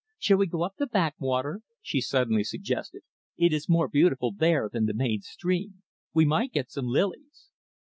"Shall 0.17 0.39
we 0.39 0.47
go 0.47 0.63
up 0.63 0.77
the 0.77 0.87
backwater?" 0.87 1.61
she 1.79 2.01
suddenly 2.01 2.43
suggested. 2.43 3.03
"It 3.37 3.53
is 3.53 3.69
more 3.69 3.87
beautiful 3.87 4.31
there 4.31 4.67
than 4.67 4.87
the 4.87 4.95
main 4.95 5.21
stream. 5.21 5.83
We 6.11 6.25
might 6.25 6.51
get 6.53 6.71
some 6.71 6.87
lilies." 6.87 7.51